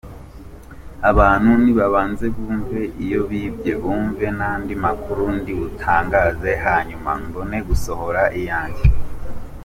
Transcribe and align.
Abantu 1.11 1.51
nibabanze 1.63 2.25
bumve 2.35 2.79
iyo 3.03 3.21
bibye, 3.29 3.73
bumve 3.83 4.25
n’andi 4.37 4.73
makuru 4.85 5.23
ndibutangaze, 5.37 6.51
hanyuma 6.65 7.09
mbone 7.25 7.57
gusohora 7.67 8.23
iyanjye. 8.41 8.85